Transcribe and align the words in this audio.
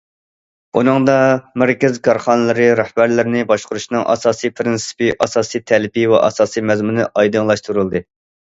ئۇنىڭدا، 0.79 1.17
مەركەز 1.63 1.99
كارخانىلىرى 2.07 2.65
رەھبەرلىرىنى 2.79 3.45
باشقۇرۇشنىڭ 3.53 4.07
ئاساسىي 4.15 4.55
پىرىنسىپى، 4.57 5.13
ئاساسىي 5.27 5.67
تەلىپى 5.75 6.09
ۋە 6.15 6.25
ئاساسىي 6.27 6.69
مەزمۇنى 6.73 7.09
ئايدىڭلاشتۇرۇلدى. 7.13 8.07